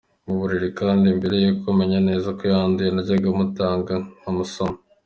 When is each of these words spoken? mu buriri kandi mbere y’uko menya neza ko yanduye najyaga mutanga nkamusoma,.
mu 0.25 0.33
buriri 0.39 0.69
kandi 0.79 1.05
mbere 1.17 1.35
y’uko 1.43 1.65
menya 1.79 1.99
neza 2.09 2.27
ko 2.37 2.43
yanduye 2.53 2.89
najyaga 2.91 3.29
mutanga 3.39 3.93
nkamusoma,. 4.19 4.77